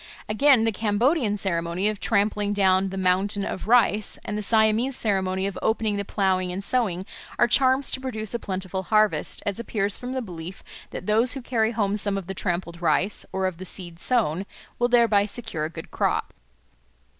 Again, 0.27 0.63
the 0.63 0.71
Cambodian 0.71 1.37
ceremony 1.37 1.87
of 1.87 1.99
trampling 1.99 2.53
down 2.53 2.89
the 2.89 2.97
"mountain 2.97 3.45
of 3.45 3.67
rice," 3.67 4.17
and 4.25 4.35
the 4.35 4.41
Siamese 4.41 4.95
ceremony 4.95 5.45
of 5.45 5.59
opening 5.61 5.95
the 5.97 6.03
ploughing 6.03 6.51
and 6.51 6.63
sowing, 6.63 7.05
are 7.37 7.45
charms 7.47 7.91
to 7.91 8.01
produce 8.01 8.33
a 8.33 8.39
plentiful 8.39 8.81
harvest, 8.81 9.43
as 9.45 9.59
appears 9.59 9.99
from 9.99 10.13
the 10.13 10.21
belief 10.23 10.63
that 10.89 11.05
those 11.05 11.33
who 11.35 11.41
carry 11.43 11.73
home 11.73 11.95
some 11.95 12.17
of 12.17 12.25
the 12.25 12.33
trampled 12.33 12.81
rice, 12.81 13.27
or 13.31 13.45
of 13.45 13.57
the 13.59 13.63
seed 13.63 13.99
sown, 13.99 14.47
will 14.79 14.87
thereby 14.87 15.25
secure 15.27 15.65
a 15.65 15.69
good 15.69 15.91
crop. 15.91 16.33